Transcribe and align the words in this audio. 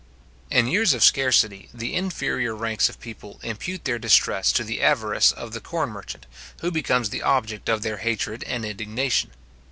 In 0.49 0.65
years 0.65 0.95
of 0.95 1.03
scarcity, 1.03 1.69
the 1.71 1.93
inferior 1.93 2.55
ranks 2.55 2.89
of 2.89 2.99
people 2.99 3.39
impute 3.43 3.85
their 3.85 3.99
distress 3.99 4.51
to 4.53 4.63
the 4.63 4.81
avarice 4.81 5.31
of 5.31 5.53
the 5.53 5.61
corn 5.61 5.91
merchant, 5.91 6.25
who 6.61 6.71
becomes 6.71 7.11
the 7.11 7.21
object 7.21 7.69
of 7.69 7.83
their 7.83 7.97
hatred 7.97 8.43
and 8.45 8.65
indignation. 8.65 9.29